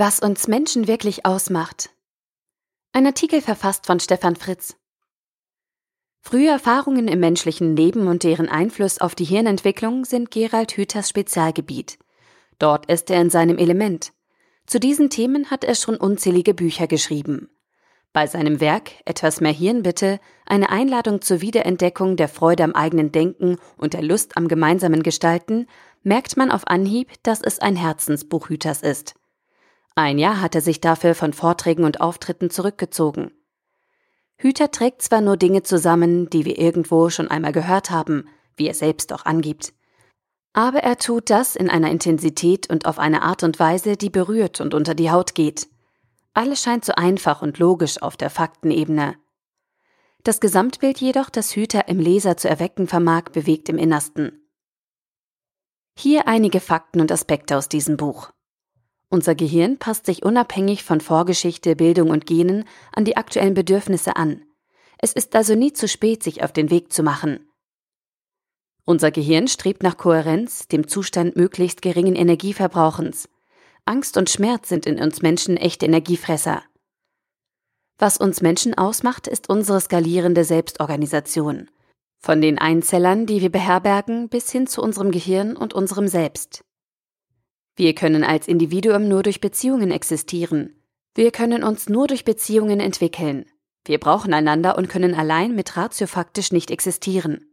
[0.00, 1.90] Was uns Menschen wirklich ausmacht.
[2.92, 4.76] Ein Artikel verfasst von Stefan Fritz.
[6.20, 11.98] Frühe Erfahrungen im menschlichen Leben und deren Einfluss auf die Hirnentwicklung sind Gerald Hüthers Spezialgebiet.
[12.60, 14.12] Dort ist er in seinem Element.
[14.66, 17.50] Zu diesen Themen hat er schon unzählige Bücher geschrieben.
[18.12, 23.10] Bei seinem Werk Etwas mehr Hirn bitte, eine Einladung zur Wiederentdeckung der Freude am eigenen
[23.10, 25.66] Denken und der Lust am gemeinsamen Gestalten,
[26.04, 29.17] merkt man auf Anhieb, dass es ein Herzensbuch Hüthers ist.
[29.98, 33.32] Ein Jahr hat er sich dafür von Vorträgen und Auftritten zurückgezogen.
[34.36, 38.74] Hüter trägt zwar nur Dinge zusammen, die wir irgendwo schon einmal gehört haben, wie er
[38.74, 39.72] selbst auch angibt.
[40.52, 44.60] Aber er tut das in einer Intensität und auf eine Art und Weise, die berührt
[44.60, 45.66] und unter die Haut geht.
[46.32, 49.16] Alles scheint so einfach und logisch auf der Faktenebene.
[50.22, 54.48] Das Gesamtbild jedoch, das Hüter im Leser zu erwecken vermag, bewegt im Innersten.
[55.98, 58.30] Hier einige Fakten und Aspekte aus diesem Buch.
[59.10, 64.42] Unser Gehirn passt sich unabhängig von Vorgeschichte, Bildung und Genen an die aktuellen Bedürfnisse an.
[64.98, 67.48] Es ist also nie zu spät, sich auf den Weg zu machen.
[68.84, 73.28] Unser Gehirn strebt nach Kohärenz, dem Zustand möglichst geringen Energieverbrauchens.
[73.84, 76.62] Angst und Schmerz sind in uns Menschen echte Energiefresser.
[77.98, 81.70] Was uns Menschen ausmacht, ist unsere skalierende Selbstorganisation.
[82.18, 86.64] Von den Einzellern, die wir beherbergen, bis hin zu unserem Gehirn und unserem Selbst.
[87.78, 90.74] Wir können als Individuum nur durch Beziehungen existieren.
[91.14, 93.46] Wir können uns nur durch Beziehungen entwickeln.
[93.84, 97.46] Wir brauchen einander und können allein mit Ratio faktisch nicht existieren.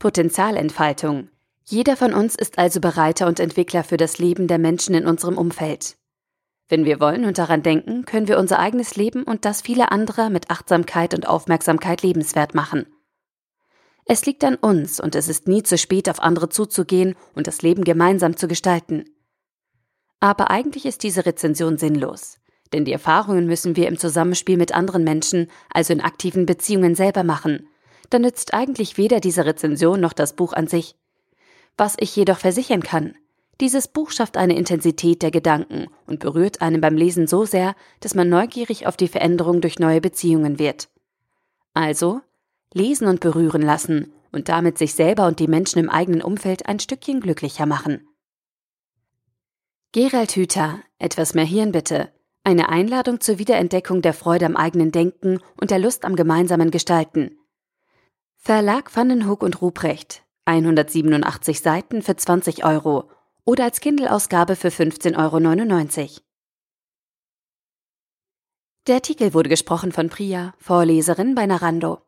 [0.00, 1.28] Potenzialentfaltung.
[1.64, 5.38] Jeder von uns ist also Bereiter und Entwickler für das Leben der Menschen in unserem
[5.38, 5.96] Umfeld.
[6.66, 10.28] Wenn wir wollen und daran denken, können wir unser eigenes Leben und das vieler anderer
[10.28, 12.86] mit Achtsamkeit und Aufmerksamkeit lebenswert machen.
[14.04, 17.62] Es liegt an uns und es ist nie zu spät, auf andere zuzugehen und das
[17.62, 19.04] Leben gemeinsam zu gestalten.
[20.20, 22.38] Aber eigentlich ist diese Rezension sinnlos,
[22.72, 27.24] denn die Erfahrungen müssen wir im Zusammenspiel mit anderen Menschen, also in aktiven Beziehungen selber
[27.24, 27.68] machen.
[28.10, 30.96] Da nützt eigentlich weder diese Rezension noch das Buch an sich.
[31.76, 33.14] Was ich jedoch versichern kann,
[33.60, 38.14] dieses Buch schafft eine Intensität der Gedanken und berührt einen beim Lesen so sehr, dass
[38.14, 40.88] man neugierig auf die Veränderung durch neue Beziehungen wird.
[41.72, 42.20] Also,
[42.74, 46.80] lesen und berühren lassen und damit sich selber und die Menschen im eigenen Umfeld ein
[46.80, 48.08] Stückchen glücklicher machen.
[49.92, 52.10] Gerald Hüther, etwas mehr Hirn bitte.
[52.44, 57.38] Eine Einladung zur Wiederentdeckung der Freude am eigenen Denken und der Lust am gemeinsamen Gestalten.
[58.36, 60.24] Verlag Vandenhoek und Ruprecht.
[60.46, 63.10] 187 Seiten für 20 Euro
[63.44, 66.20] oder als Kindle-Ausgabe für 15,99 Euro.
[68.88, 72.00] Der Artikel wurde gesprochen von Priya, Vorleserin bei Narando.